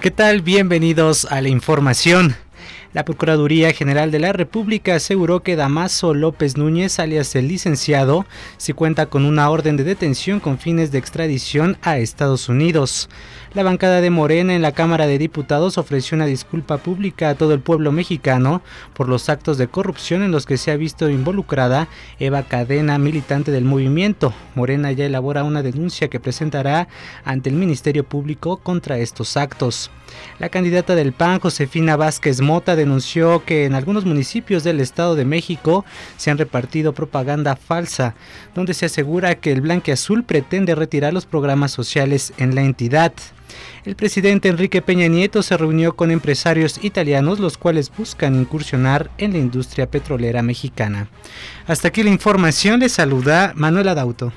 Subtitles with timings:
[0.00, 0.42] ¿Qué tal?
[0.42, 2.36] Bienvenidos a la información.
[2.94, 8.24] La Procuraduría General de la República aseguró que Damaso López Núñez, alias el licenciado,
[8.56, 13.10] se cuenta con una orden de detención con fines de extradición a Estados Unidos.
[13.52, 17.52] La bancada de Morena en la Cámara de Diputados ofreció una disculpa pública a todo
[17.52, 18.62] el pueblo mexicano
[18.94, 23.50] por los actos de corrupción en los que se ha visto involucrada Eva Cadena, militante
[23.50, 24.32] del movimiento.
[24.54, 26.88] Morena ya elabora una denuncia que presentará
[27.24, 29.90] ante el Ministerio Público contra estos actos.
[30.38, 35.26] La candidata del PAN, Josefina Vázquez Mota, denunció que en algunos municipios del Estado de
[35.26, 35.84] México
[36.16, 38.14] se han repartido propaganda falsa,
[38.54, 43.12] donde se asegura que el Blanque Azul pretende retirar los programas sociales en la entidad.
[43.84, 49.32] El presidente Enrique Peña Nieto se reunió con empresarios italianos los cuales buscan incursionar en
[49.32, 51.08] la industria petrolera mexicana.
[51.66, 54.32] Hasta aquí la información, les saluda Manuela Dauto.